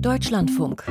[0.00, 0.84] Deutschlandfunk.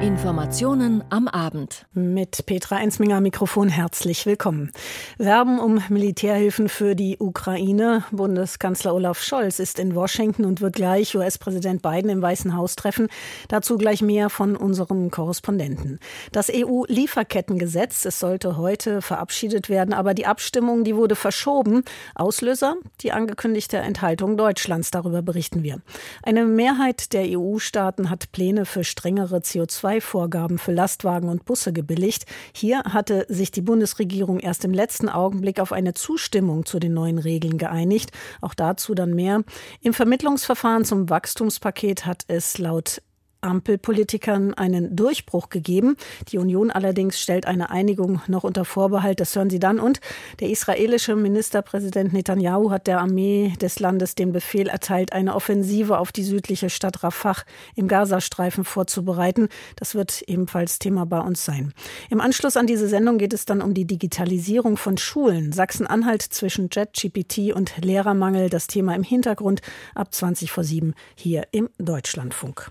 [0.00, 1.84] Informationen am Abend.
[1.92, 4.72] Mit Petra Ensminger Mikrofon herzlich willkommen.
[5.18, 8.04] Werben um Militärhilfen für die Ukraine.
[8.10, 13.08] Bundeskanzler Olaf Scholz ist in Washington und wird gleich US-Präsident Biden im Weißen Haus treffen.
[13.48, 15.98] Dazu gleich mehr von unserem Korrespondenten.
[16.32, 21.84] Das EU-Lieferkettengesetz, es sollte heute verabschiedet werden, aber die Abstimmung, die wurde verschoben.
[22.14, 22.76] Auslöser?
[23.02, 24.90] Die angekündigte Enthaltung Deutschlands.
[24.90, 25.82] Darüber berichten wir.
[26.22, 29.42] Eine Mehrheit der EU-Staaten hat Pläne für strengere
[29.90, 32.24] CO2-Vorgaben für Lastwagen und Busse gebilligt.
[32.54, 37.18] Hier hatte sich die Bundesregierung erst im letzten Augenblick auf eine Zustimmung zu den neuen
[37.18, 38.10] Regeln geeinigt.
[38.40, 39.42] Auch dazu dann mehr.
[39.80, 43.02] Im Vermittlungsverfahren zum Wachstumspaket hat es laut
[43.40, 45.96] Ampelpolitikern einen Durchbruch gegeben.
[46.28, 49.20] Die Union allerdings stellt eine Einigung noch unter Vorbehalt.
[49.20, 49.80] Das hören Sie dann.
[49.80, 50.00] Und
[50.40, 56.12] der israelische Ministerpräsident Netanyahu hat der Armee des Landes den Befehl erteilt, eine Offensive auf
[56.12, 57.36] die südliche Stadt Rafah
[57.74, 59.48] im Gazastreifen vorzubereiten.
[59.76, 61.72] Das wird ebenfalls Thema bei uns sein.
[62.10, 65.52] Im Anschluss an diese Sendung geht es dann um die Digitalisierung von Schulen.
[65.52, 68.50] Sachsen-Anhalt zwischen JetGPT und Lehrermangel.
[68.50, 69.60] Das Thema im Hintergrund
[69.94, 72.70] ab 20 vor 7 hier im Deutschlandfunk.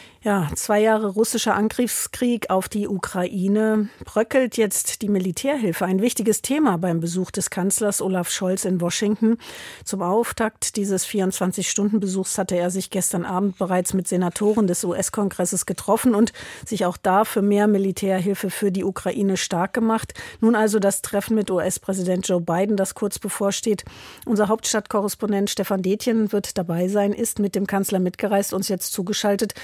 [0.23, 5.83] Ja, zwei Jahre russischer Angriffskrieg auf die Ukraine bröckelt jetzt die Militärhilfe.
[5.83, 9.39] Ein wichtiges Thema beim Besuch des Kanzlers Olaf Scholz in Washington.
[9.83, 16.13] Zum Auftakt dieses 24-Stunden-Besuchs hatte er sich gestern Abend bereits mit Senatoren des US-Kongresses getroffen
[16.13, 16.33] und
[16.67, 20.13] sich auch da für mehr Militärhilfe für die Ukraine stark gemacht.
[20.39, 23.85] Nun also das Treffen mit US-Präsident Joe Biden, das kurz bevorsteht.
[24.27, 29.55] Unser Hauptstadtkorrespondent Stefan Detjen wird dabei sein, ist mit dem Kanzler mitgereist, uns jetzt zugeschaltet.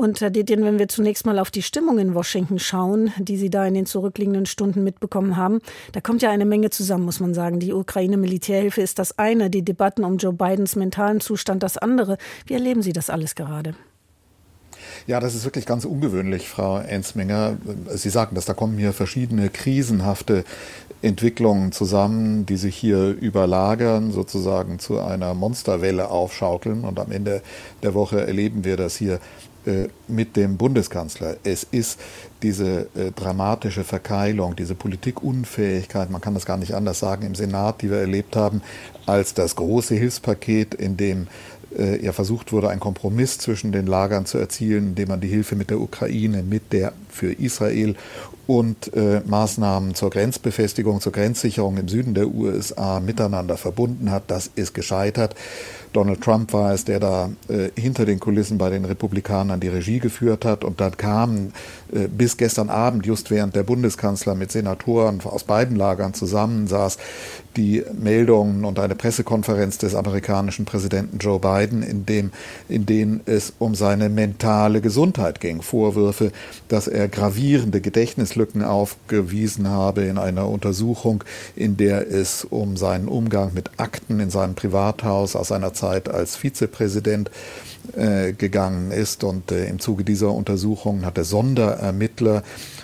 [0.00, 3.50] Und Herr Detjen, wenn wir zunächst mal auf die Stimmung in Washington schauen, die Sie
[3.50, 5.58] da in den zurückliegenden Stunden mitbekommen haben,
[5.90, 7.58] da kommt ja eine Menge zusammen, muss man sagen.
[7.58, 12.16] Die Ukraine-Militärhilfe ist das eine, die Debatten um Joe Bidens mentalen Zustand das andere.
[12.46, 13.74] Wie erleben Sie das alles gerade?
[15.08, 17.56] Ja, das ist wirklich ganz ungewöhnlich, Frau Ensminger.
[17.92, 20.44] Sie sagten dass da kommen hier verschiedene krisenhafte
[21.02, 26.84] Entwicklungen zusammen, die sich hier überlagern, sozusagen zu einer Monsterwelle aufschaukeln.
[26.84, 27.42] Und am Ende
[27.82, 29.18] der Woche erleben wir das hier äh,
[30.06, 31.36] mit dem Bundeskanzler.
[31.44, 31.98] Es ist
[32.42, 37.82] diese äh, dramatische Verkeilung, diese Politikunfähigkeit, man kann das gar nicht anders sagen, im Senat,
[37.82, 38.62] die wir erlebt haben,
[39.06, 41.26] als das große Hilfspaket, in dem
[41.76, 45.56] äh, ja versucht wurde, einen Kompromiss zwischen den Lagern zu erzielen, indem man die Hilfe
[45.56, 47.96] mit der Ukraine, mit der für Israel
[48.46, 54.24] und äh, Maßnahmen zur Grenzbefestigung, zur Grenzsicherung im Süden der USA miteinander verbunden hat.
[54.28, 55.34] Das ist gescheitert.
[55.92, 59.98] Donald Trump war es, der da äh, hinter den Kulissen bei den Republikanern die Regie
[59.98, 60.64] geführt hat.
[60.64, 61.52] Und dann kamen
[62.16, 66.98] bis gestern Abend, just während der Bundeskanzler mit Senatoren aus beiden Lagern zusammensaß,
[67.56, 72.30] die Meldungen und eine Pressekonferenz des amerikanischen Präsidenten Joe Biden, in, dem,
[72.68, 75.60] in denen es um seine mentale Gesundheit ging.
[75.62, 76.30] Vorwürfe,
[76.68, 81.24] dass er gravierende Gedächtnislücken aufgewiesen habe in einer Untersuchung,
[81.56, 86.36] in der es um seinen Umgang mit Akten in seinem Privathaus aus einer Zeit als
[86.36, 87.30] Vizepräsident
[87.96, 89.24] äh, gegangen ist.
[89.24, 91.77] Und äh, im Zuge dieser Untersuchung hat der Sonderermittler,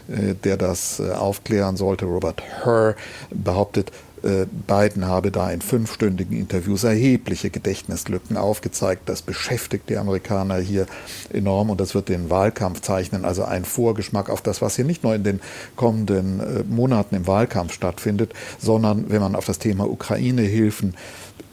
[0.09, 2.95] äh, der das äh, aufklären sollte, Robert Herr,
[3.31, 3.91] behauptet,
[4.23, 9.09] äh, Biden habe da in fünfstündigen Interviews erhebliche Gedächtnislücken aufgezeigt.
[9.09, 10.87] Das beschäftigt die Amerikaner hier
[11.33, 13.25] enorm und das wird den Wahlkampf zeichnen.
[13.25, 15.41] Also ein Vorgeschmack auf das, was hier nicht nur in den
[15.75, 20.95] kommenden Monaten im Wahlkampf stattfindet, sondern wenn man auf das Thema Ukraine-Hilfen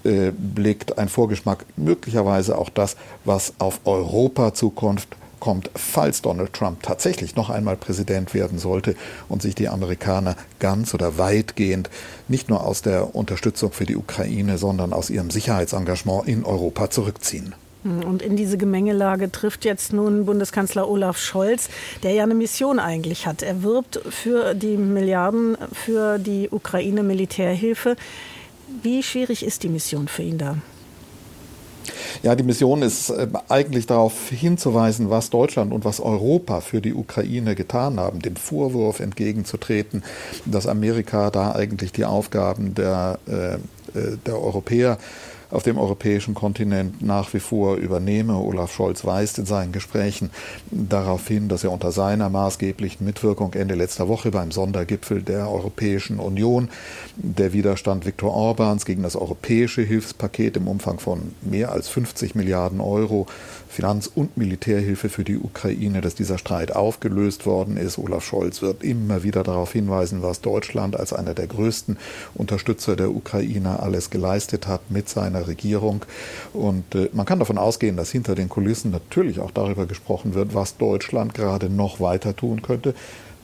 [0.03, 7.35] blickt, ein Vorgeschmack möglicherweise auch das, was auf Europa Zukunft kommt, falls Donald Trump tatsächlich
[7.35, 8.95] noch einmal Präsident werden sollte
[9.27, 11.89] und sich die Amerikaner ganz oder weitgehend
[12.29, 17.53] nicht nur aus der Unterstützung für die Ukraine, sondern aus ihrem Sicherheitsengagement in Europa zurückziehen.
[17.83, 21.67] Und in diese Gemengelage trifft jetzt nun Bundeskanzler Olaf Scholz,
[22.03, 23.41] der ja eine Mission eigentlich hat.
[23.41, 27.95] Er wirbt für die Milliarden für die Ukraine Militärhilfe.
[28.83, 30.57] Wie schwierig ist die Mission für ihn da?
[32.23, 36.93] Ja, die Mission ist äh, eigentlich darauf hinzuweisen, was Deutschland und was Europa für die
[36.93, 40.03] Ukraine getan haben, dem Vorwurf entgegenzutreten,
[40.45, 44.97] dass Amerika da eigentlich die Aufgaben der, äh, äh der Europäer
[45.51, 48.35] auf dem europäischen Kontinent nach wie vor übernehme.
[48.37, 50.31] Olaf Scholz weist in seinen Gesprächen
[50.71, 56.19] darauf hin, dass er unter seiner maßgeblichen Mitwirkung Ende letzter Woche beim Sondergipfel der Europäischen
[56.19, 56.69] Union
[57.17, 62.79] der Widerstand Viktor Orbans gegen das europäische Hilfspaket im Umfang von mehr als 50 Milliarden
[62.79, 63.27] Euro
[63.71, 67.97] Finanz- und Militärhilfe für die Ukraine, dass dieser Streit aufgelöst worden ist.
[67.97, 71.97] Olaf Scholz wird immer wieder darauf hinweisen, was Deutschland als einer der größten
[72.33, 76.05] Unterstützer der Ukraine alles geleistet hat mit seiner seiner Regierung.
[76.53, 80.53] Und äh, man kann davon ausgehen, dass hinter den Kulissen natürlich auch darüber gesprochen wird,
[80.53, 82.93] was Deutschland gerade noch weiter tun könnte.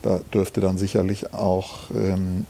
[0.02, 2.46] Da dürfte dann sicherlich auch ähm,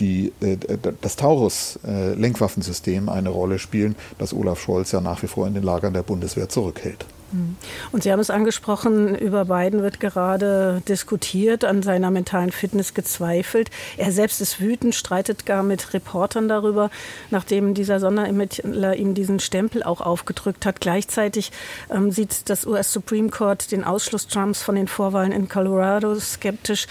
[0.00, 0.56] die, äh,
[1.00, 5.64] das Taurus-Lenkwaffensystem äh, eine Rolle spielen, das Olaf Scholz ja nach wie vor in den
[5.64, 7.06] Lagern der Bundeswehr zurückhält.
[7.32, 7.56] Mhm.
[7.92, 13.70] Und Sie haben es angesprochen, über Biden wird gerade diskutiert, an seiner mentalen Fitness gezweifelt.
[13.96, 16.90] Er selbst ist wütend, streitet gar mit Reportern darüber,
[17.30, 20.80] nachdem dieser Sonderermittler ihm diesen Stempel auch aufgedrückt hat.
[20.80, 21.52] Gleichzeitig
[21.90, 26.86] ähm, sieht das US Supreme Court den Ausschluss Trumps von den Vorwahlen in Colorado skeptisch.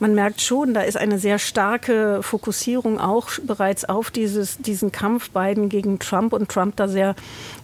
[0.00, 5.30] Man merkt schon, da ist eine sehr starke Fokussierung auch bereits auf dieses, diesen Kampf
[5.30, 7.14] Biden gegen Trump und Trump da sehr,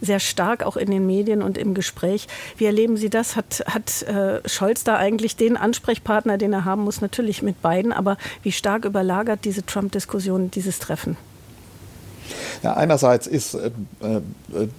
[0.00, 2.28] sehr stark auch in den Medien und im Gespräch Gespräch.
[2.56, 3.36] Wie erleben Sie das?
[3.36, 7.92] Hat, hat äh, Scholz da eigentlich den Ansprechpartner, den er haben muss, natürlich mit beiden,
[7.92, 11.16] aber wie stark überlagert diese Trump-Diskussion dieses Treffen?
[12.62, 13.70] Ja, einerseits ist äh,
[14.00, 14.20] äh,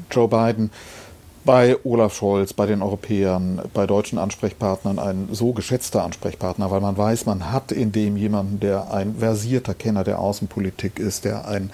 [0.10, 0.72] Joe Biden
[1.46, 6.98] bei Olaf Scholz, bei den Europäern, bei deutschen Ansprechpartnern ein so geschätzter Ansprechpartner, weil man
[6.98, 11.70] weiß, man hat in dem jemanden, der ein versierter Kenner der Außenpolitik ist, der ein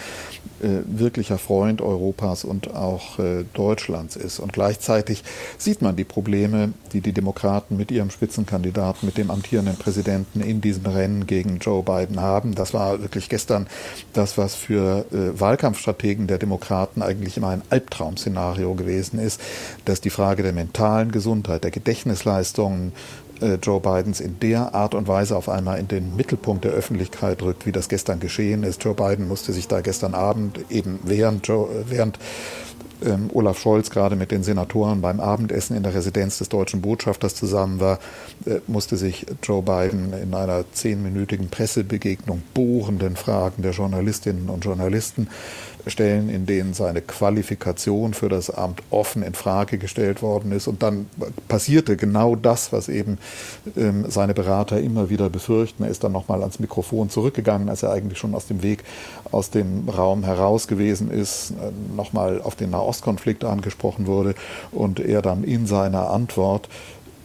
[0.62, 4.40] äh, wirklicher Freund Europas und auch äh, Deutschlands ist.
[4.40, 5.24] Und gleichzeitig
[5.58, 10.62] sieht man die Probleme, die die Demokraten mit ihrem Spitzenkandidaten, mit dem amtierenden Präsidenten in
[10.62, 12.56] diesem Rennen gegen Joe Biden haben.
[12.56, 13.68] Das war wirklich gestern
[14.14, 19.42] das, was für äh, Wahlkampfstrategen der Demokraten eigentlich immer ein Albtraum-Szenario gewesen ist,
[19.86, 22.94] dass die Frage der mentalen Gesundheit, der Gedächtnisleistungen
[23.62, 27.66] Joe Bidens in der Art und Weise auf einmal in den Mittelpunkt der Öffentlichkeit rückt,
[27.66, 28.84] wie das gestern geschehen ist.
[28.84, 32.20] Joe Biden musste sich da gestern Abend eben während, Joe, äh, während
[33.04, 37.36] ähm, Olaf Scholz gerade mit den Senatoren beim Abendessen in der Residenz des deutschen Botschafters
[37.36, 38.00] zusammen war,
[38.46, 45.28] äh, musste sich Joe Biden in einer zehnminütigen Pressebegegnung bohrenden Fragen der Journalistinnen und Journalisten
[45.88, 50.68] stellen, in denen seine Qualifikation für das Amt offen in Frage gestellt worden ist.
[50.68, 51.08] Und dann
[51.48, 53.18] passierte genau das, was eben
[53.78, 55.84] ähm, seine Berater immer wieder befürchten.
[55.84, 58.84] Er ist dann nochmal ans Mikrofon zurückgegangen, als er eigentlich schon aus dem Weg
[59.32, 64.36] aus dem Raum heraus gewesen ist, äh, nochmal auf den Nahostkonflikt angesprochen wurde
[64.72, 66.70] und er dann in seiner Antwort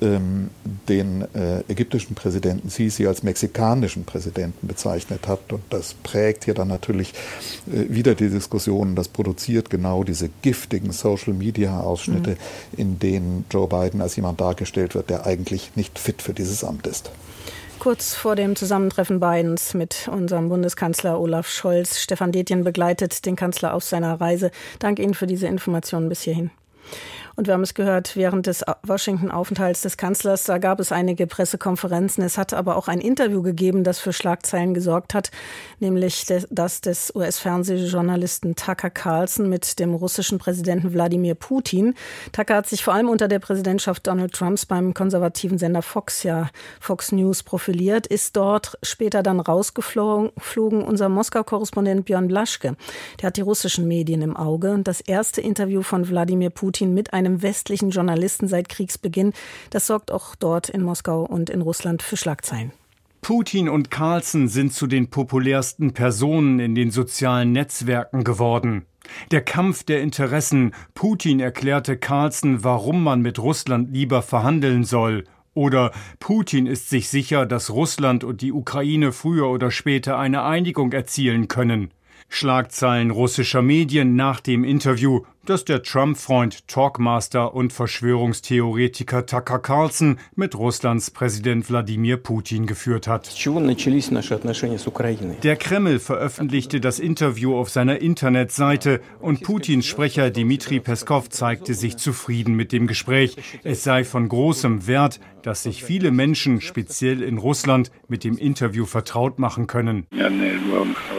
[0.01, 0.51] ähm,
[0.89, 5.53] den äh, ägyptischen Präsidenten Sisi als mexikanischen Präsidenten bezeichnet hat.
[5.53, 7.13] Und das prägt hier dann natürlich
[7.67, 8.95] äh, wieder die Diskussion.
[8.95, 12.37] Das produziert genau diese giftigen Social-Media-Ausschnitte, mhm.
[12.77, 16.87] in denen Joe Biden als jemand dargestellt wird, der eigentlich nicht fit für dieses Amt
[16.87, 17.11] ist.
[17.79, 22.01] Kurz vor dem Zusammentreffen Bidens mit unserem Bundeskanzler Olaf Scholz.
[22.01, 24.51] Stefan Detjen begleitet den Kanzler auf seiner Reise.
[24.79, 26.51] Danke Ihnen für diese Informationen bis hierhin.
[27.37, 32.25] Und wir haben es gehört, während des Washington-Aufenthalts des Kanzlers, da gab es einige Pressekonferenzen.
[32.25, 35.31] Es hat aber auch ein Interview gegeben, das für Schlagzeilen gesorgt hat,
[35.79, 41.95] nämlich das des US-Fernsehjournalisten Tucker Carlson mit dem russischen Präsidenten Wladimir Putin.
[42.33, 46.49] Tucker hat sich vor allem unter der Präsidentschaft Donald Trumps beim konservativen Sender Fox, ja
[46.81, 50.31] Fox News, profiliert, ist dort später dann rausgeflogen.
[50.57, 52.77] Unser Moskau-Korrespondent Björn Blaschke,
[53.21, 54.81] der hat die russischen Medien im Auge.
[54.83, 59.33] Das erste Interview von Wladimir Putin mit einem einem westlichen Journalisten seit Kriegsbeginn.
[59.71, 62.73] Das sorgt auch dort in Moskau und in Russland für Schlagzeilen.
[63.21, 68.87] Putin und Carlson sind zu den populärsten Personen in den sozialen Netzwerken geworden.
[69.31, 70.73] Der Kampf der Interessen.
[70.95, 75.25] Putin erklärte Carlson, warum man mit Russland lieber verhandeln soll.
[75.55, 75.91] Oder
[76.21, 81.49] Putin ist sich sicher, dass Russland und die Ukraine früher oder später eine Einigung erzielen
[81.49, 81.91] können.
[82.29, 90.55] Schlagzeilen russischer Medien nach dem Interview das der Trump-Freund, Talkmaster und Verschwörungstheoretiker Tucker Carlson mit
[90.55, 93.35] Russlands Präsident Wladimir Putin geführt hat.
[95.43, 101.97] Der Kreml veröffentlichte das Interview auf seiner Internetseite und Putins Sprecher Dmitri Peskov zeigte sich
[101.97, 103.37] zufrieden mit dem Gespräch.
[103.63, 108.85] Es sei von großem Wert, dass sich viele Menschen, speziell in Russland, mit dem Interview
[108.85, 110.09] vertraut machen können.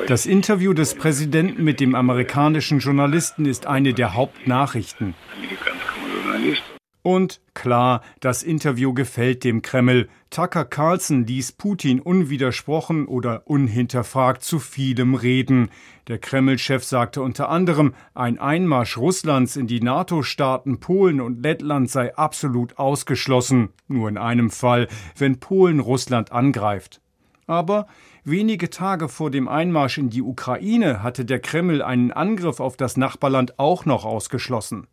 [0.08, 5.14] Das Interview des Präsidenten mit dem amerikanischen Journalisten ist eine der Hauptnachrichten.
[7.04, 10.10] Und klar, das Interview gefällt dem Kreml.
[10.30, 15.70] Tucker Carlson ließ Putin unwidersprochen oder unhinterfragt zu vielem reden.
[16.08, 22.14] Der Kreml-Chef sagte unter anderem, ein Einmarsch Russlands in die NATO-Staaten Polen und Lettland sei
[22.16, 23.70] absolut ausgeschlossen.
[23.88, 27.00] Nur in einem Fall, wenn Polen Russland angreift.
[27.46, 27.88] Aber
[28.30, 32.98] Wenige Tage vor dem Einmarsch in die Ukraine hatte der Kreml einen Angriff auf das
[32.98, 34.88] Nachbarland auch noch ausgeschlossen.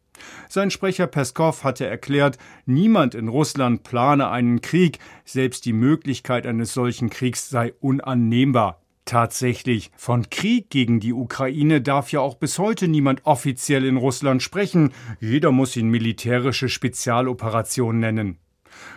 [0.48, 6.74] Sein Sprecher Peskow hatte erklärt, niemand in Russland plane einen Krieg, selbst die Möglichkeit eines
[6.74, 8.80] solchen Kriegs sei unannehmbar.
[9.04, 14.44] Tatsächlich, von Krieg gegen die Ukraine darf ja auch bis heute niemand offiziell in Russland
[14.44, 14.92] sprechen.
[15.18, 18.38] Jeder muss ihn militärische Spezialoperation nennen.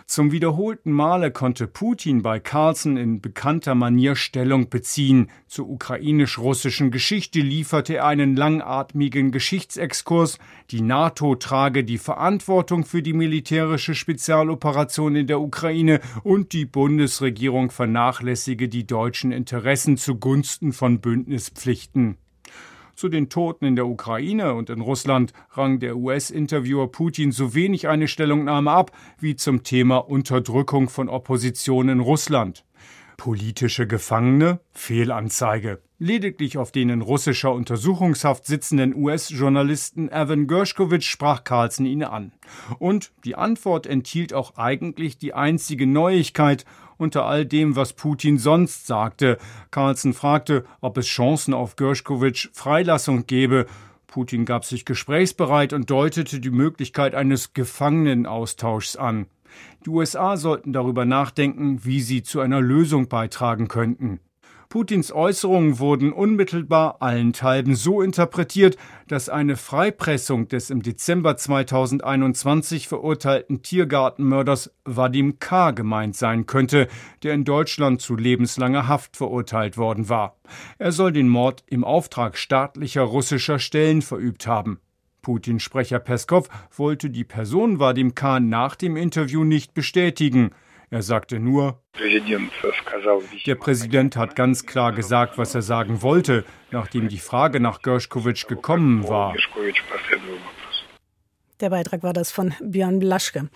[0.06, 5.30] Zum wiederholten Male konnte Putin bei Carlson in bekannter Manier Stellung beziehen.
[5.46, 10.38] Zur ukrainisch-russischen Geschichte lieferte er einen langatmigen Geschichtsexkurs.
[10.70, 17.70] Die NATO trage die Verantwortung für die militärische Spezialoperation in der Ukraine und die Bundesregierung
[17.70, 22.18] vernachlässige die deutschen Interessen zugunsten von Bündnispflichten.
[22.98, 27.86] Zu den Toten in der Ukraine und in Russland rang der US-Interviewer Putin so wenig
[27.86, 28.90] eine Stellungnahme ab
[29.20, 32.64] wie zum Thema Unterdrückung von Opposition in Russland.
[33.16, 34.58] Politische Gefangene?
[34.72, 35.80] Fehlanzeige.
[36.00, 42.32] Lediglich auf den in russischer Untersuchungshaft sitzenden US-Journalisten Evan Gershkovich sprach Carlson ihn an.
[42.80, 46.64] Und die Antwort enthielt auch eigentlich die einzige Neuigkeit
[46.98, 49.38] unter all dem, was Putin sonst sagte.
[49.70, 53.66] Carlson fragte, ob es Chancen auf Gershkovich Freilassung gebe.
[54.06, 59.26] Putin gab sich gesprächsbereit und deutete die Möglichkeit eines Gefangenenaustauschs an.
[59.84, 64.20] Die USA sollten darüber nachdenken, wie sie zu einer Lösung beitragen könnten.
[64.68, 73.62] Putins Äußerungen wurden unmittelbar allenthalben so interpretiert, dass eine Freipressung des im Dezember 2021 verurteilten
[73.62, 75.70] Tiergartenmörders Vadim K.
[75.70, 76.88] gemeint sein könnte,
[77.22, 80.36] der in Deutschland zu lebenslanger Haft verurteilt worden war.
[80.76, 84.80] Er soll den Mord im Auftrag staatlicher russischer Stellen verübt haben.
[85.22, 86.46] Putin-Sprecher Peskow
[86.76, 88.38] wollte die Person Vadim K.
[88.38, 90.50] nach dem Interview nicht bestätigen.
[90.90, 91.82] Er sagte nur,
[93.46, 98.46] der Präsident hat ganz klar gesagt, was er sagen wollte, nachdem die Frage nach Gershkovich
[98.46, 99.34] gekommen war.
[101.60, 103.48] Der Beitrag war das von Björn Blaschke.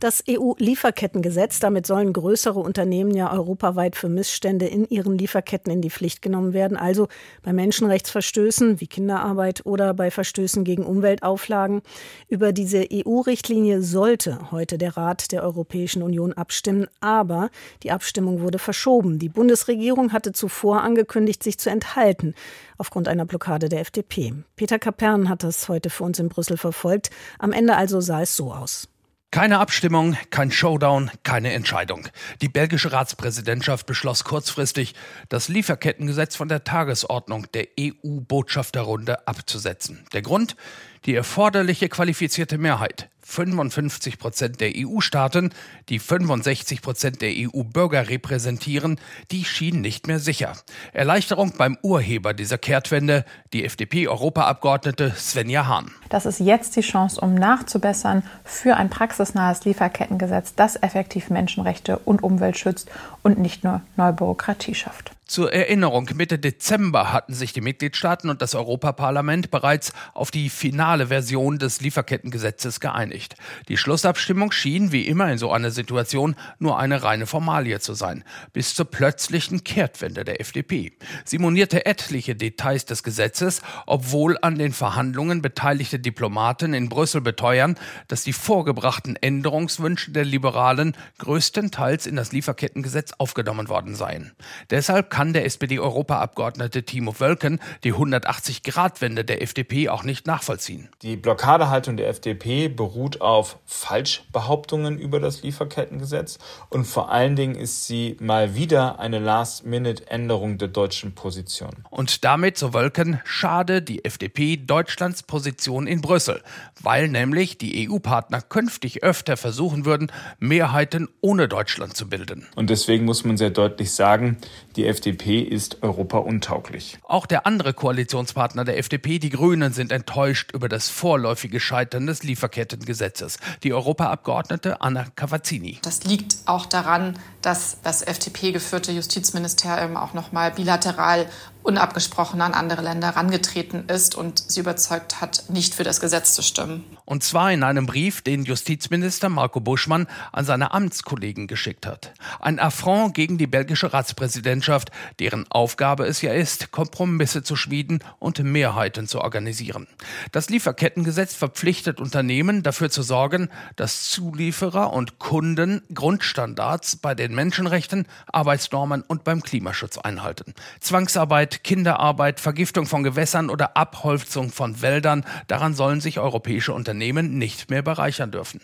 [0.00, 5.90] Das EU-Lieferkettengesetz, damit sollen größere Unternehmen ja europaweit für Missstände in ihren Lieferketten in die
[5.90, 7.06] Pflicht genommen werden, also
[7.42, 11.82] bei Menschenrechtsverstößen wie Kinderarbeit oder bei Verstößen gegen Umweltauflagen.
[12.28, 17.50] Über diese EU-Richtlinie sollte heute der Rat der Europäischen Union abstimmen, aber
[17.84, 19.20] die Abstimmung wurde verschoben.
[19.20, 22.34] Die Bundesregierung hatte zuvor angekündigt, sich zu enthalten
[22.78, 24.34] aufgrund einer Blockade der FDP.
[24.56, 27.10] Peter Kapern hat das heute für uns in Brüssel verfolgt.
[27.44, 28.88] Am Ende also sah es so aus.
[29.30, 32.08] Keine Abstimmung, kein Showdown, keine Entscheidung.
[32.40, 34.94] Die belgische Ratspräsidentschaft beschloss kurzfristig,
[35.28, 40.06] das Lieferkettengesetz von der Tagesordnung der EU-Botschafterrunde abzusetzen.
[40.14, 40.56] Der Grund?
[41.04, 43.10] Die erforderliche qualifizierte Mehrheit.
[43.24, 45.50] 55 Prozent der EU-Staaten,
[45.88, 49.00] die 65 Prozent der EU-Bürger repräsentieren,
[49.30, 50.52] die schien nicht mehr sicher.
[50.92, 55.90] Erleichterung beim Urheber dieser Kehrtwende, die FDP-Europaabgeordnete Svenja Hahn.
[56.08, 62.22] Das ist jetzt die Chance, um nachzubessern für ein praxisnahes Lieferkettengesetz, das effektiv Menschenrechte und
[62.22, 62.90] Umwelt schützt
[63.24, 65.10] und nicht nur neue Bürokratie schafft.
[65.26, 71.06] Zur Erinnerung, Mitte Dezember hatten sich die Mitgliedstaaten und das Europaparlament bereits auf die finale
[71.06, 73.34] Version des Lieferkettengesetzes geeinigt.
[73.68, 78.22] Die Schlussabstimmung schien, wie immer in so einer Situation, nur eine reine Formalie zu sein,
[78.52, 80.92] bis zur plötzlichen Kehrtwende der FDP.
[81.24, 87.76] Sie monierte etliche Details des Gesetzes, obwohl an den Verhandlungen beteiligte Diplomaten in Brüssel beteuern,
[88.08, 94.32] dass die vorgebrachten Änderungswünsche der Liberalen größtenteils in das Lieferkettengesetz aufgenommen worden seien.
[94.70, 100.88] Deshalb kann der SPD-Europaabgeordnete Timo Wölken die 180-Grad-Wende der FDP auch nicht nachvollziehen.
[101.02, 106.38] Die Blockadehaltung der FDP beruht auf Falschbehauptungen über das Lieferkettengesetz
[106.70, 111.84] und vor allen Dingen ist sie mal wieder eine Last-Minute-Änderung der deutschen Position.
[111.90, 116.42] Und damit, so Wölken, schade die FDP Deutschlands Position in Brüssel,
[116.82, 122.46] weil nämlich die EU-Partner künftig öfter versuchen würden, Mehrheiten ohne Deutschland zu bilden.
[122.56, 124.38] Und deswegen muss man sehr deutlich sagen,
[124.76, 126.98] die FDP ist europauntauglich.
[127.04, 132.22] Auch der andere Koalitionspartner der FDP, die Grünen, sind enttäuscht über das vorläufige Scheitern des
[132.22, 133.38] Lieferkettengesetzes.
[133.62, 135.78] Die Europaabgeordnete Anna Cavazzini.
[135.82, 141.26] Das liegt auch daran, dass das FDP-geführte Justizministerium auch noch mal bilateral
[141.64, 146.42] unabgesprochen an andere Länder herangetreten ist und sie überzeugt hat, nicht für das Gesetz zu
[146.42, 146.84] stimmen.
[147.06, 152.12] Und zwar in einem Brief, den Justizminister Marco Buschmann an seine Amtskollegen geschickt hat.
[152.40, 158.38] Ein Affront gegen die belgische Ratspräsidentschaft, deren Aufgabe es ja ist, Kompromisse zu schmieden und
[158.42, 159.86] Mehrheiten zu organisieren.
[160.32, 168.06] Das Lieferkettengesetz verpflichtet Unternehmen dafür zu sorgen, dass Zulieferer und Kunden Grundstandards bei den Menschenrechten,
[168.32, 170.54] Arbeitsnormen und beim Klimaschutz einhalten.
[170.80, 177.70] Zwangsarbeit Kinderarbeit, Vergiftung von Gewässern oder Abholzung von Wäldern, daran sollen sich europäische Unternehmen nicht
[177.70, 178.60] mehr bereichern dürfen.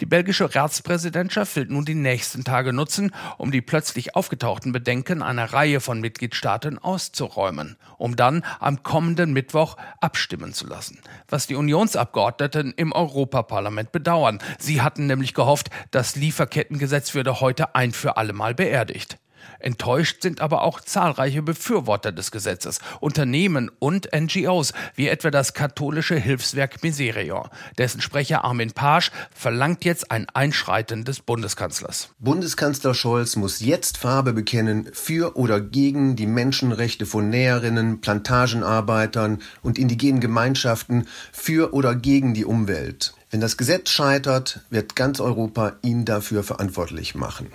[0.00, 5.52] Die belgische Ratspräsidentschaft will nun die nächsten Tage nutzen, um die plötzlich aufgetauchten Bedenken einer
[5.52, 11.00] Reihe von Mitgliedstaaten auszuräumen, um dann am kommenden Mittwoch abstimmen zu lassen.
[11.28, 14.38] Was die Unionsabgeordneten im Europaparlament bedauern.
[14.58, 19.18] Sie hatten nämlich gehofft, das Lieferkettengesetz würde heute ein für allemal beerdigt.
[19.60, 26.16] Enttäuscht sind aber auch zahlreiche Befürworter des Gesetzes, Unternehmen und NGOs, wie etwa das katholische
[26.16, 27.50] Hilfswerk Miserior.
[27.76, 32.10] Dessen Sprecher Armin Pasch verlangt jetzt ein Einschreiten des Bundeskanzlers.
[32.18, 39.78] Bundeskanzler Scholz muss jetzt Farbe bekennen für oder gegen die Menschenrechte von Näherinnen, Plantagenarbeitern und
[39.78, 43.12] indigenen Gemeinschaften, für oder gegen die Umwelt.
[43.30, 47.50] Wenn das Gesetz scheitert, wird ganz Europa ihn dafür verantwortlich machen.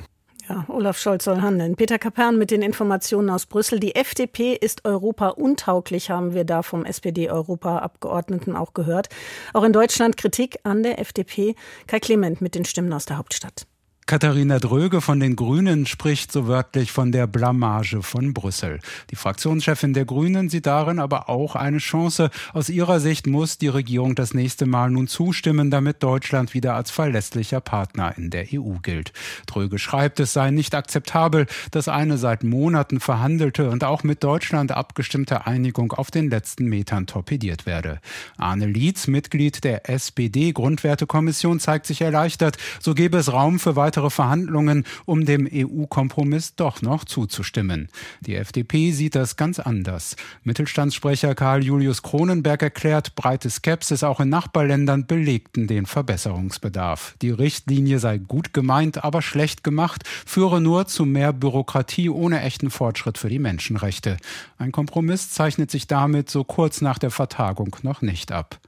[0.50, 1.76] Ja, Olaf Scholz soll handeln.
[1.76, 3.80] Peter Kapern mit den Informationen aus Brüssel.
[3.80, 9.08] Die FDP ist Europa untauglich, haben wir da vom SPD-Europaabgeordneten auch gehört.
[9.54, 11.56] Auch in Deutschland Kritik an der FDP.
[11.88, 13.68] Kai Clement mit den Stimmen aus der Hauptstadt.
[14.06, 18.80] Katharina Dröge von den Grünen spricht so wörtlich von der Blamage von Brüssel.
[19.12, 22.30] Die Fraktionschefin der Grünen sieht darin aber auch eine Chance.
[22.52, 26.92] Aus ihrer Sicht muss die Regierung das nächste Mal nun zustimmen, damit Deutschland wieder als
[26.92, 29.14] verlässlicher Partner in der EU gilt.
[29.46, 34.74] Dröge schreibt, es sei nicht akzeptabel, dass eine seit Monaten verhandelte und auch mit Deutschland
[34.74, 38.00] abgestimmte Einigung auf den letzten Metern torpediert werde.
[38.38, 42.58] Arne Lietz, Mitglied der SPD-Grundwertekommission, zeigt sich erleichtert.
[42.82, 47.90] So gebe es Raum für weitere weitere Verhandlungen, um dem EU-Kompromiss doch noch zuzustimmen.
[48.22, 50.16] Die FDP sieht das ganz anders.
[50.44, 57.16] Mittelstandssprecher Karl Julius Kronenberg erklärt, breite Skepsis auch in Nachbarländern belegten den Verbesserungsbedarf.
[57.22, 62.72] Die Richtlinie sei gut gemeint, aber schlecht gemacht, führe nur zu mehr Bürokratie ohne echten
[62.72, 64.18] Fortschritt für die Menschenrechte.
[64.58, 68.60] Ein Kompromiss zeichnet sich damit so kurz nach der Vertagung noch nicht ab.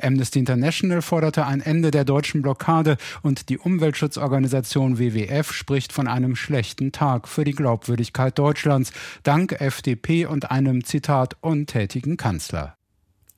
[0.00, 6.06] Amnesty International forderte ein Ende der deutschen Blockade und die Umweltschutzorganisation Organisation WWF spricht von
[6.06, 8.92] einem schlechten Tag für die Glaubwürdigkeit Deutschlands,
[9.24, 12.76] dank FDP und einem Zitat untätigen Kanzler.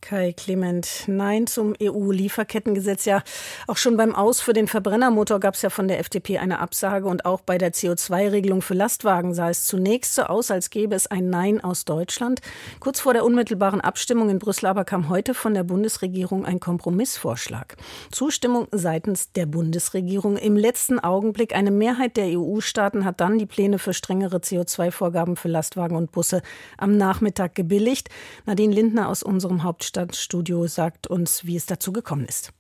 [0.03, 3.05] Kai Clement, nein zum EU-Lieferkettengesetz.
[3.05, 3.23] Ja,
[3.69, 7.07] auch schon beim Aus für den Verbrennermotor gab es ja von der FDP eine Absage
[7.07, 11.07] und auch bei der CO2-Regelung für Lastwagen sah es zunächst so aus, als gäbe es
[11.07, 12.41] ein Nein aus Deutschland.
[12.81, 17.77] Kurz vor der unmittelbaren Abstimmung in Brüssel aber kam heute von der Bundesregierung ein Kompromissvorschlag.
[18.11, 20.37] Zustimmung seitens der Bundesregierung.
[20.37, 25.49] Im letzten Augenblick eine Mehrheit der EU-Staaten hat dann die Pläne für strengere CO2-Vorgaben für
[25.49, 26.43] Lastwagen und Busse
[26.77, 28.09] am Nachmittag gebilligt.
[28.47, 32.55] Nadine Lindner aus unserem Hauptstadt Stadtstudio sagt uns, wie es dazu gekommen ist.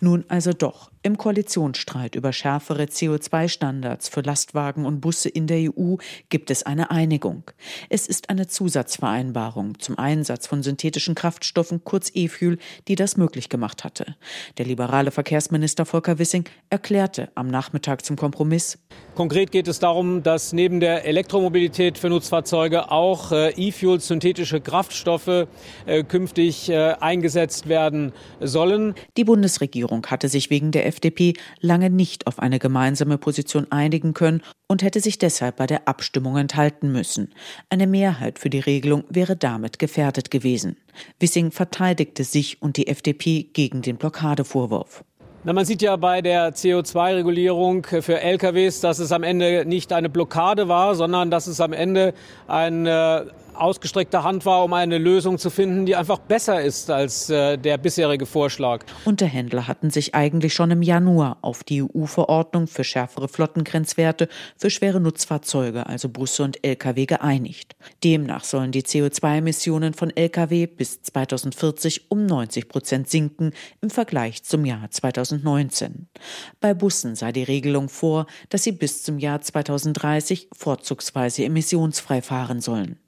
[0.00, 0.90] Nun also doch.
[1.02, 5.96] Im Koalitionsstreit über schärfere CO2-Standards für Lastwagen und Busse in der EU
[6.30, 7.50] gibt es eine Einigung.
[7.90, 12.56] Es ist eine Zusatzvereinbarung zum Einsatz von synthetischen Kraftstoffen, kurz E-Fuel,
[12.88, 14.16] die das möglich gemacht hatte.
[14.56, 18.78] Der liberale Verkehrsminister Volker Wissing erklärte am Nachmittag zum Kompromiss.
[19.14, 25.46] Konkret geht es darum, dass neben der Elektromobilität für Nutzfahrzeuge auch äh, E-Fuel, synthetische Kraftstoffe
[25.86, 28.94] äh, künftig äh, eingesetzt werden sollen.
[29.16, 34.42] Die Bundesregierung hatte sich wegen der FDP lange nicht auf eine gemeinsame Position einigen können
[34.66, 37.32] und hätte sich deshalb bei der Abstimmung enthalten müssen.
[37.70, 40.76] Eine Mehrheit für die Regelung wäre damit gefährdet gewesen.
[41.20, 45.04] Wissing verteidigte sich und die FDP gegen den Blockadevorwurf.
[45.46, 50.08] Na, man sieht ja bei der CO2-Regulierung für LKWs, dass es am Ende nicht eine
[50.08, 52.14] Blockade war, sondern dass es am Ende
[52.48, 57.30] ein äh, ausgestreckte Hand war, um eine Lösung zu finden, die einfach besser ist als
[57.30, 58.84] äh, der bisherige Vorschlag.
[59.04, 65.00] Unterhändler hatten sich eigentlich schon im Januar auf die EU-Verordnung für schärfere Flottengrenzwerte für schwere
[65.00, 67.76] Nutzfahrzeuge, also Busse und Lkw, geeinigt.
[68.02, 74.64] Demnach sollen die CO2-Emissionen von Lkw bis 2040 um 90 Prozent sinken im Vergleich zum
[74.64, 76.08] Jahr 2019.
[76.60, 82.60] Bei Bussen sei die Regelung vor, dass sie bis zum Jahr 2030 vorzugsweise emissionsfrei fahren
[82.60, 82.98] sollen.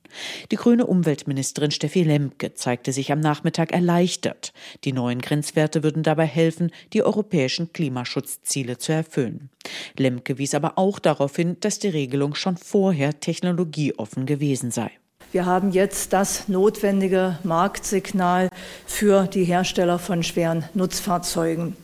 [0.51, 4.53] Die grüne Umweltministerin Steffi Lemke zeigte sich am Nachmittag erleichtert.
[4.85, 9.51] Die neuen Grenzwerte würden dabei helfen, die europäischen Klimaschutzziele zu erfüllen.
[9.97, 14.91] Lemke wies aber auch darauf hin, dass die Regelung schon vorher technologieoffen gewesen sei.
[15.33, 18.49] Wir haben jetzt das notwendige Marktsignal
[18.87, 21.77] für die Hersteller von schweren Nutzfahrzeugen.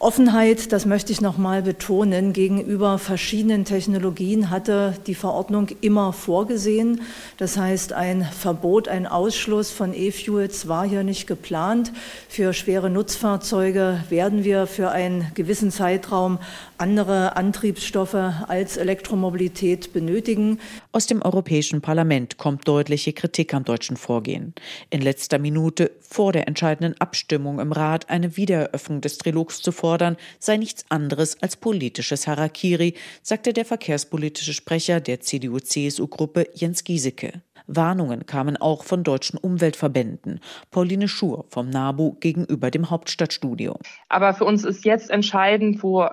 [0.00, 7.00] Offenheit, das möchte ich noch mal betonen, gegenüber verschiedenen Technologien hatte die Verordnung immer vorgesehen.
[7.38, 11.92] Das heißt, ein Verbot, ein Ausschluss von E-Fuels war hier nicht geplant.
[12.28, 16.38] Für schwere Nutzfahrzeuge werden wir für einen gewissen Zeitraum
[16.76, 20.58] andere Antriebsstoffe als Elektromobilität benötigen.
[20.92, 24.54] Aus dem Europäischen Parlament kommt deutliche Kritik am deutschen Vorgehen.
[24.90, 30.16] In letzter Minute vor der entscheidenden Abstimmung im Rat eine Wiedereröffnung des Trilogs zu fordern,
[30.38, 37.42] sei nichts anderes als politisches Harakiri, sagte der verkehrspolitische Sprecher der CDU-CSU-Gruppe Jens Giesecke.
[37.66, 40.40] Warnungen kamen auch von deutschen Umweltverbänden.
[40.70, 43.76] Pauline Schur vom NABU gegenüber dem Hauptstadtstudio.
[44.08, 46.08] Aber für uns ist jetzt entscheidend, wo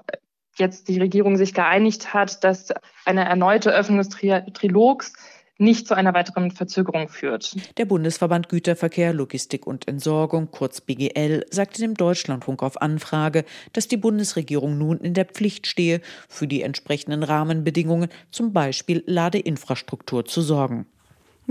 [0.58, 2.74] jetzt die Regierung sich geeinigt hat, dass
[3.06, 5.14] eine erneute Öffnung des Trilogs
[5.62, 7.56] nicht zu einer weiteren Verzögerung führt.
[7.78, 13.98] Der Bundesverband Güterverkehr, Logistik und Entsorgung, kurz BGL, sagte dem Deutschlandfunk auf Anfrage, dass die
[13.98, 20.88] Bundesregierung nun in der Pflicht stehe, für die entsprechenden Rahmenbedingungen, zum Beispiel Ladeinfrastruktur, zu sorgen.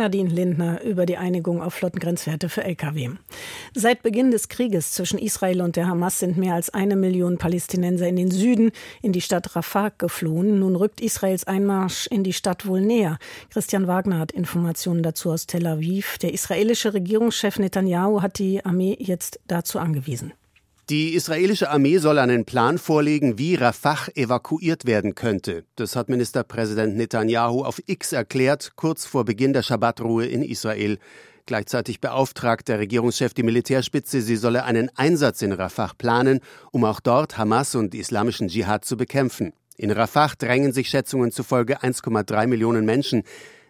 [0.01, 3.11] Nadine Lindner über die Einigung auf Flottengrenzwerte für Lkw.
[3.75, 8.09] Seit Beginn des Krieges zwischen Israel und der Hamas sind mehr als eine Million Palästinenser
[8.09, 10.59] in den Süden, in die Stadt Rafah geflohen.
[10.59, 13.19] Nun rückt Israels Einmarsch in die Stadt wohl näher.
[13.51, 16.17] Christian Wagner hat Informationen dazu aus Tel Aviv.
[16.17, 20.33] Der israelische Regierungschef Netanyahu hat die Armee jetzt dazu angewiesen.
[20.90, 25.62] Die israelische Armee soll einen Plan vorlegen, wie Rafah evakuiert werden könnte.
[25.76, 30.98] Das hat Ministerpräsident Netanyahu auf X erklärt, kurz vor Beginn der Schabbatruhe in Israel.
[31.46, 36.40] Gleichzeitig beauftragt der Regierungschef die Militärspitze, sie solle einen Einsatz in Rafah planen,
[36.72, 39.53] um auch dort Hamas und islamischen Dschihad zu bekämpfen.
[39.76, 43.22] In Rafah drängen sich Schätzungen zufolge 1,3 Millionen Menschen.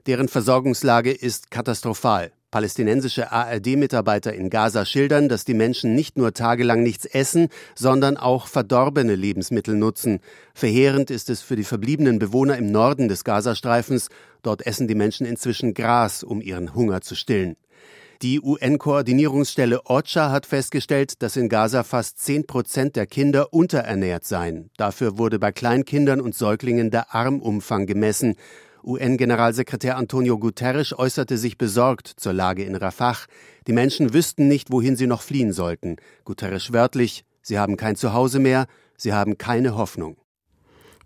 [0.06, 2.32] Deren Versorgungslage ist katastrophal.
[2.50, 8.46] Palästinensische ARD-Mitarbeiter in Gaza schildern, dass die Menschen nicht nur tagelang nichts essen, sondern auch
[8.46, 10.20] verdorbene Lebensmittel nutzen.
[10.54, 14.08] Verheerend ist es für die verbliebenen Bewohner im Norden des Gazastreifens.
[14.42, 17.56] Dort essen die Menschen inzwischen Gras, um ihren Hunger zu stillen.
[18.22, 24.68] Die UN-Koordinierungsstelle OCHA hat festgestellt, dass in Gaza fast 10 Prozent der Kinder unterernährt seien.
[24.76, 28.34] Dafür wurde bei Kleinkindern und Säuglingen der Armumfang gemessen.
[28.84, 33.16] UN-Generalsekretär Antonio Guterres äußerte sich besorgt zur Lage in Rafah.
[33.66, 35.96] Die Menschen wüssten nicht, wohin sie noch fliehen sollten.
[36.24, 38.66] Guterres wörtlich, sie haben kein Zuhause mehr,
[38.96, 40.16] sie haben keine Hoffnung.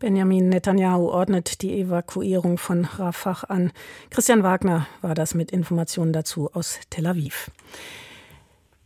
[0.01, 3.73] Benjamin Netanyahu ordnet die Evakuierung von Rafah an.
[4.11, 7.51] Christian Wagner war das mit Informationen dazu aus Tel Aviv.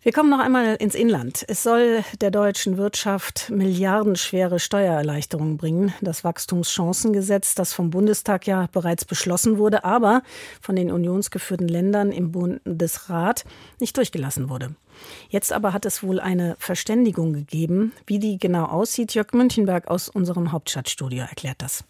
[0.09, 1.45] Wir kommen noch einmal ins Inland.
[1.49, 5.93] Es soll der deutschen Wirtschaft milliardenschwere Steuererleichterungen bringen.
[6.01, 10.23] Das Wachstumschancengesetz, das vom Bundestag ja bereits beschlossen wurde, aber
[10.63, 13.45] von den unionsgeführten Ländern im Bundesrat
[13.81, 14.75] nicht durchgelassen wurde.
[15.29, 17.93] Jetzt aber hat es wohl eine Verständigung gegeben.
[18.07, 21.85] Wie die genau aussieht, Jörg Münchenberg aus unserem Hauptstadtstudio erklärt das.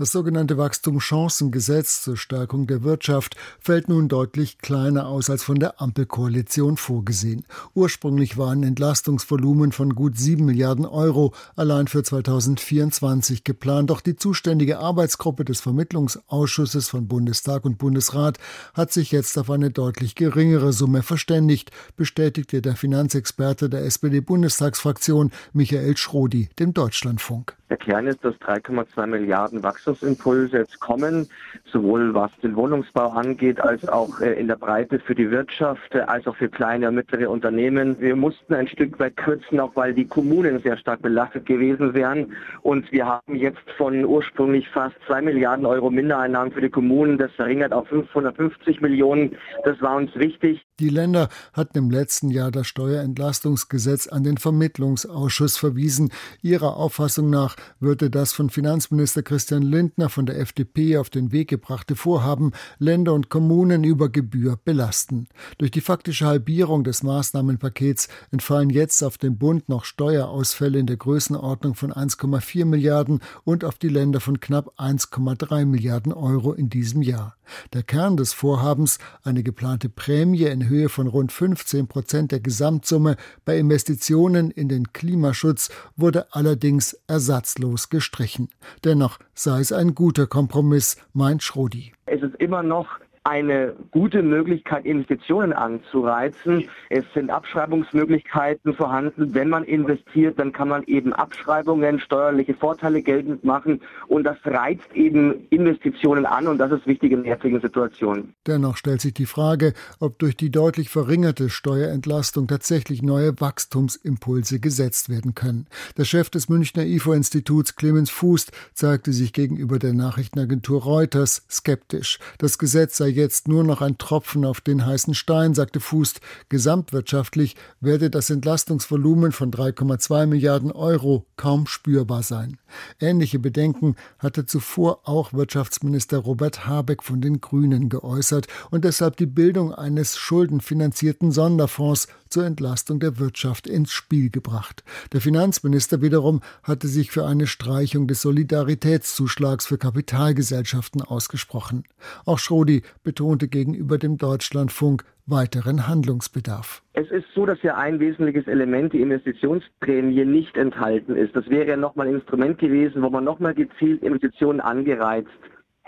[0.00, 5.82] Das sogenannte Wachstumschancengesetz zur Stärkung der Wirtschaft fällt nun deutlich kleiner aus als von der
[5.82, 7.44] Ampelkoalition vorgesehen.
[7.74, 13.90] Ursprünglich war ein Entlastungsvolumen von gut sieben Milliarden Euro allein für 2024 geplant.
[13.90, 18.38] Doch die zuständige Arbeitsgruppe des Vermittlungsausschusses von Bundestag und Bundesrat
[18.72, 25.98] hat sich jetzt auf eine deutlich geringere Summe verständigt, bestätigte der Finanzexperte der SPD-Bundestagsfraktion Michael
[25.98, 27.54] Schrodi dem Deutschlandfunk.
[27.70, 31.28] Der Kern ist, dass 3,2 Milliarden Wachstumsimpulse jetzt kommen,
[31.72, 36.00] sowohl was den Wohnungsbau angeht, als auch äh, in der Breite für die Wirtschaft, äh,
[36.00, 37.96] als auch für kleine und mittlere Unternehmen.
[38.00, 42.32] Wir mussten ein Stück weit kürzen, auch weil die Kommunen sehr stark belastet gewesen wären.
[42.62, 47.32] Und wir haben jetzt von ursprünglich fast 2 Milliarden Euro Mindereinnahmen für die Kommunen, das
[47.32, 49.36] verringert auf 550 Millionen.
[49.64, 50.64] Das war uns wichtig.
[50.80, 56.10] Die Länder hatten im letzten Jahr das Steuerentlastungsgesetz an den Vermittlungsausschuss verwiesen.
[56.40, 61.48] Ihrer Auffassung nach würde das von Finanzminister Christian Lindner von der FDP auf den Weg
[61.48, 65.28] gebrachte Vorhaben Länder und Kommunen über Gebühr belasten.
[65.58, 70.96] Durch die faktische Halbierung des Maßnahmenpakets entfallen jetzt auf den Bund noch Steuerausfälle in der
[70.96, 77.02] Größenordnung von 1,4 Milliarden und auf die Länder von knapp 1,3 Milliarden Euro in diesem
[77.02, 77.36] Jahr.
[77.74, 83.16] Der Kern des Vorhabens, eine geplante Prämie in Höhe von rund 15 Prozent der Gesamtsumme
[83.44, 88.48] bei Investitionen in den Klimaschutz, wurde allerdings ersatzlos gestrichen.
[88.84, 91.92] Dennoch sei es ein guter Kompromiss, meint Schrodi.
[92.06, 92.86] Es ist immer noch
[93.24, 96.68] eine gute Möglichkeit, Investitionen anzureizen.
[96.88, 99.34] Es sind Abschreibungsmöglichkeiten vorhanden.
[99.34, 104.90] Wenn man investiert, dann kann man eben Abschreibungen, steuerliche Vorteile geltend machen und das reizt
[104.94, 108.32] eben Investitionen an und das ist wichtig in der jetzigen Situation.
[108.46, 115.10] Dennoch stellt sich die Frage, ob durch die deutlich verringerte Steuerentlastung tatsächlich neue Wachstumsimpulse gesetzt
[115.10, 115.66] werden können.
[115.98, 122.18] Der Chef des Münchner IFO-Instituts Clemens Fuß zeigte sich gegenüber der Nachrichtenagentur Reuters skeptisch.
[122.38, 126.14] Das Gesetz sei jetzt nur noch ein Tropfen auf den heißen Stein, sagte Fuß.
[126.48, 132.58] Gesamtwirtschaftlich werde das Entlastungsvolumen von 3,2 Milliarden Euro kaum spürbar sein.
[133.00, 139.26] Ähnliche Bedenken hatte zuvor auch Wirtschaftsminister Robert Habeck von den Grünen geäußert und deshalb die
[139.26, 144.84] Bildung eines schuldenfinanzierten Sonderfonds zur Entlastung der Wirtschaft ins Spiel gebracht.
[145.12, 151.84] Der Finanzminister wiederum hatte sich für eine Streichung des Solidaritätszuschlags für Kapitalgesellschaften ausgesprochen.
[152.24, 156.82] Auch Schrodi betonte gegenüber dem Deutschlandfunk weiteren Handlungsbedarf.
[156.92, 161.34] Es ist so, dass ja ein wesentliches Element, die Investitionsprämie, nicht enthalten ist.
[161.36, 165.30] Das wäre ja nochmal ein Instrument gewesen, wo man nochmal gezielt Investitionen angereizt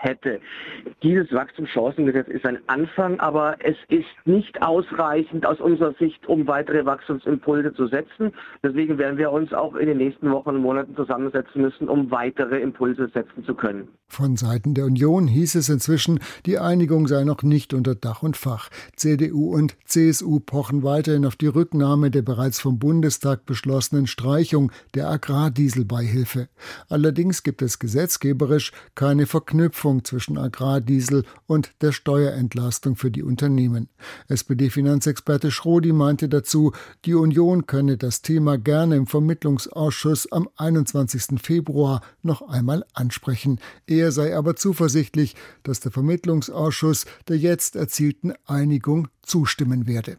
[0.02, 0.40] hätte.
[1.02, 6.84] Dieses Wachstumschancengesetz ist ein Anfang, aber es ist nicht ausreichend aus unserer Sicht, um weitere
[6.84, 8.32] Wachstumsimpulse zu setzen.
[8.62, 12.60] Deswegen werden wir uns auch in den nächsten Wochen und Monaten zusammensetzen müssen, um weitere
[12.60, 13.88] Impulse setzen zu können.
[14.08, 18.36] Von Seiten der Union hieß es inzwischen, die Einigung sei noch nicht unter Dach und
[18.36, 18.68] Fach.
[18.96, 25.08] CDU und CSU pochen weiterhin auf die Rücknahme der bereits vom Bundestag beschlossenen Streichung der
[25.08, 26.48] Agrardieselbeihilfe.
[26.88, 33.88] Allerdings gibt es gesetzgeberisch keine Verknüpfung Verknüpfung zwischen Agrardiesel und der Steuerentlastung für die Unternehmen.
[34.28, 36.72] SPD-Finanzexperte Schrodi meinte dazu,
[37.04, 41.40] die Union könne das Thema gerne im Vermittlungsausschuss am 21.
[41.40, 43.60] Februar noch einmal ansprechen.
[43.86, 50.16] Er sei aber zuversichtlich, dass der Vermittlungsausschuss der jetzt erzielten Einigung zustimmen werde.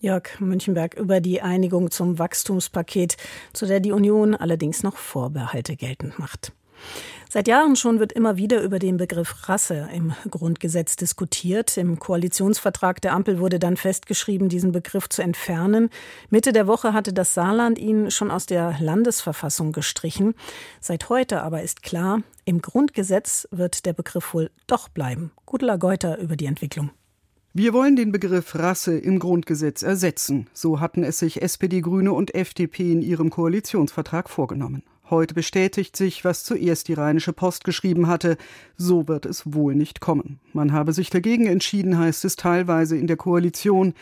[0.00, 3.16] Jörg Münchenberg über die Einigung zum Wachstumspaket,
[3.52, 6.52] zu der die Union allerdings noch Vorbehalte geltend macht.
[7.34, 11.76] Seit Jahren schon wird immer wieder über den Begriff Rasse im Grundgesetz diskutiert.
[11.76, 15.90] Im Koalitionsvertrag der Ampel wurde dann festgeschrieben, diesen Begriff zu entfernen.
[16.30, 20.34] Mitte der Woche hatte das Saarland ihn schon aus der Landesverfassung gestrichen.
[20.80, 25.32] Seit heute aber ist klar, im Grundgesetz wird der Begriff wohl doch bleiben.
[25.44, 26.90] Gudela Geuter über die Entwicklung.
[27.52, 30.46] Wir wollen den Begriff Rasse im Grundgesetz ersetzen.
[30.52, 34.84] So hatten es sich SPD, Grüne und FDP in ihrem Koalitionsvertrag vorgenommen.
[35.10, 38.38] Heute bestätigt sich, was zuerst die Rheinische Post geschrieben hatte.
[38.78, 40.40] So wird es wohl nicht kommen.
[40.54, 43.92] Man habe sich dagegen entschieden, heißt es teilweise in der Koalition.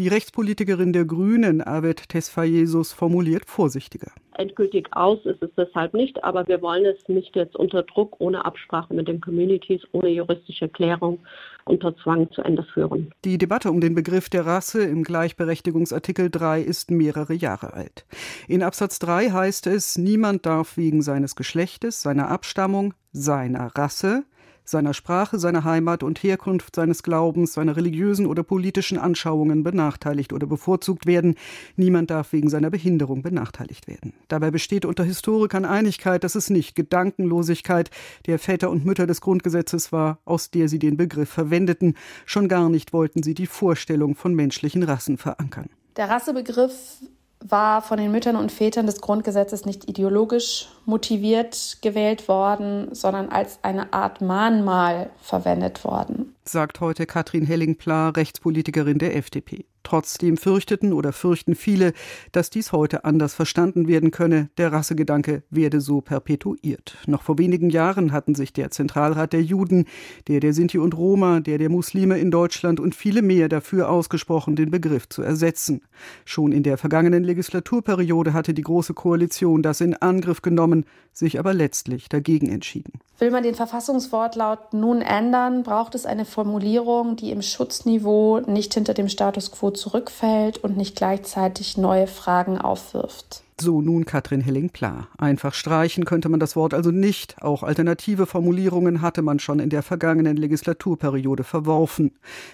[0.00, 4.10] Die Rechtspolitikerin der Grünen, Arvid Tesfayesus, formuliert vorsichtiger.
[4.32, 8.42] Endgültig aus ist es deshalb nicht, aber wir wollen es nicht jetzt unter Druck, ohne
[8.46, 11.18] Absprache mit den Communities, ohne juristische Klärung
[11.66, 13.12] unter Zwang zu Ende führen.
[13.26, 18.06] Die Debatte um den Begriff der Rasse im Gleichberechtigungsartikel 3 ist mehrere Jahre alt.
[18.48, 24.24] In Absatz 3 heißt es, niemand darf wegen seines Geschlechtes, seiner Abstammung, seiner Rasse,
[24.70, 30.46] seiner Sprache, seiner Heimat und Herkunft, seines Glaubens, seiner religiösen oder politischen Anschauungen benachteiligt oder
[30.46, 31.34] bevorzugt werden.
[31.76, 34.12] Niemand darf wegen seiner Behinderung benachteiligt werden.
[34.28, 37.90] Dabei besteht unter Historikern Einigkeit, dass es nicht Gedankenlosigkeit
[38.26, 41.94] der Väter und Mütter des Grundgesetzes war, aus der sie den Begriff verwendeten.
[42.26, 45.68] Schon gar nicht wollten sie die Vorstellung von menschlichen Rassen verankern.
[45.96, 47.02] Der Rassebegriff
[47.40, 53.58] war von den Müttern und Vätern des Grundgesetzes nicht ideologisch motiviert gewählt worden, sondern als
[53.62, 59.64] eine Art Mahnmal verwendet worden sagt heute Katrin Helling-Pla, Rechtspolitikerin der FDP.
[59.82, 61.92] Trotzdem fürchteten oder fürchten viele,
[62.32, 64.50] dass dies heute anders verstanden werden könne.
[64.58, 66.96] Der Rassegedanke werde so perpetuiert.
[67.06, 69.86] Noch vor wenigen Jahren hatten sich der Zentralrat der Juden,
[70.28, 74.54] der der Sinti und Roma, der der Muslime in Deutschland und viele mehr dafür ausgesprochen,
[74.54, 75.82] den Begriff zu ersetzen.
[76.24, 81.54] Schon in der vergangenen Legislaturperiode hatte die Große Koalition das in Angriff genommen, sich aber
[81.54, 83.00] letztlich dagegen entschieden.
[83.18, 88.94] Will man den Verfassungswortlaut nun ändern, braucht es eine Formulierung, die im Schutzniveau nicht hinter
[88.94, 93.42] dem Status quo zurückfällt und nicht gleichzeitig neue Fragen aufwirft.
[93.60, 95.08] So nun Katrin Helling-Pla.
[95.18, 97.42] Einfach streichen könnte man das Wort also nicht.
[97.42, 102.12] Auch alternative Formulierungen hatte man schon in der vergangenen Legislaturperiode verworfen.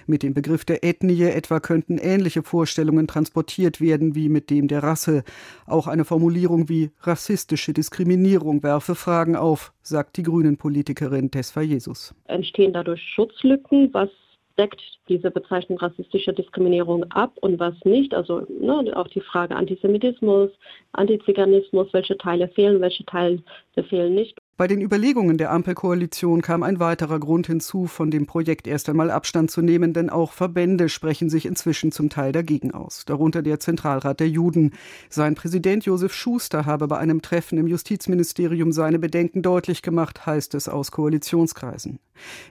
[0.09, 4.83] Mit dem Begriff der Ethnie etwa könnten ähnliche Vorstellungen transportiert werden wie mit dem der
[4.83, 5.22] Rasse.
[5.66, 12.16] Auch eine Formulierung wie rassistische Diskriminierung werfe Fragen auf, sagt die Grünen-Politikerin Tesfa Jesus.
[12.24, 14.11] Entstehen dadurch Schutzlücken, was
[14.59, 18.14] deckt diese Bezeichnung rassistischer Diskriminierung ab und was nicht.
[18.14, 20.51] Also ne, auch die Frage Antisemitismus,
[20.92, 23.42] Antiziganismus, welche Teile fehlen, welche Teile
[23.88, 24.38] fehlen nicht.
[24.59, 29.11] Bei den Überlegungen der Ampelkoalition kam ein weiterer Grund hinzu, von dem Projekt erst einmal
[29.11, 33.61] Abstand zu nehmen, denn auch Verbände sprechen sich inzwischen zum Teil dagegen aus, darunter der
[33.61, 34.73] Zentralrat der Juden.
[35.11, 40.55] Sein Präsident Josef Schuster habe bei einem Treffen im Justizministerium seine Bedenken deutlich gemacht, heißt
[40.55, 41.99] es aus Koalitionskreisen.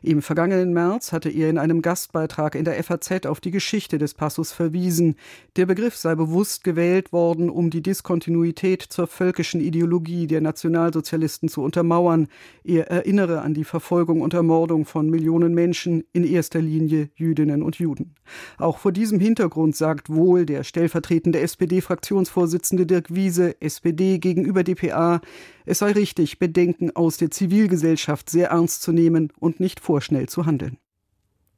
[0.03, 4.13] Im vergangenen März hatte er in einem Gastbeitrag in der FAZ auf die Geschichte des
[4.13, 5.15] Passus verwiesen.
[5.55, 11.63] Der Begriff sei bewusst gewählt worden, um die Diskontinuität zur völkischen Ideologie der Nationalsozialisten zu
[11.63, 12.27] untermauern Mauern.
[12.65, 17.77] Er erinnere an die Verfolgung und Ermordung von Millionen Menschen, in erster Linie Jüdinnen und
[17.77, 18.15] Juden.
[18.57, 25.21] Auch vor diesem Hintergrund sagt wohl der stellvertretende SPD-Fraktionsvorsitzende Dirk Wiese, SPD gegenüber dpa,
[25.65, 30.45] es sei richtig, Bedenken aus der Zivilgesellschaft sehr ernst zu nehmen und nicht vorschnell zu
[30.45, 30.77] handeln.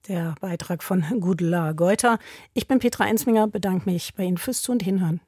[0.07, 2.19] Der Beitrag von Gudela Geuter.
[2.53, 5.19] Ich bin Petra Ensminger, bedanke mich bei Ihnen fürs Zu- und Hinhören.